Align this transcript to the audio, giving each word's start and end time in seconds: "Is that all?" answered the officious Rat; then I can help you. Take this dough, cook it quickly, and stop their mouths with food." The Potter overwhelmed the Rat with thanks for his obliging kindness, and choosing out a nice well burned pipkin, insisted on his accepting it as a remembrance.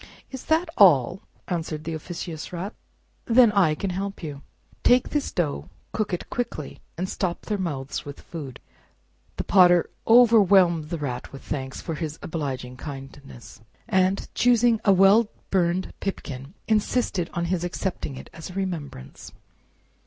"Is 0.31 0.45
that 0.45 0.67
all?" 0.79 1.19
answered 1.47 1.83
the 1.83 1.93
officious 1.93 2.51
Rat; 2.51 2.73
then 3.25 3.51
I 3.51 3.75
can 3.75 3.91
help 3.91 4.23
you. 4.23 4.41
Take 4.83 5.09
this 5.09 5.31
dough, 5.31 5.69
cook 5.91 6.11
it 6.11 6.27
quickly, 6.31 6.79
and 6.97 7.07
stop 7.07 7.41
their 7.43 7.59
mouths 7.59 8.03
with 8.03 8.19
food." 8.19 8.59
The 9.37 9.43
Potter 9.43 9.91
overwhelmed 10.07 10.89
the 10.89 10.97
Rat 10.97 11.31
with 11.31 11.43
thanks 11.43 11.81
for 11.81 11.93
his 11.93 12.17
obliging 12.23 12.77
kindness, 12.77 13.61
and 13.87 14.27
choosing 14.33 14.79
out 14.79 14.85
a 14.85 14.89
nice 14.89 14.97
well 14.97 15.27
burned 15.51 15.93
pipkin, 15.99 16.55
insisted 16.67 17.29
on 17.35 17.45
his 17.53 17.63
accepting 17.63 18.15
it 18.17 18.27
as 18.33 18.49
a 18.49 18.53
remembrance. 18.53 19.31